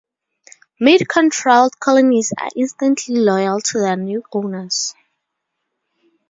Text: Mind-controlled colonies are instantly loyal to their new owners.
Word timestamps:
Mind-controlled 0.79 1.79
colonies 1.79 2.33
are 2.35 2.49
instantly 2.55 3.17
loyal 3.17 3.61
to 3.61 3.79
their 3.81 3.95
new 3.95 4.23
owners. 4.33 4.95